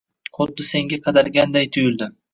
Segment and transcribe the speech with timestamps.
[0.37, 2.09] Xuddi senga qadalganday tuyuldi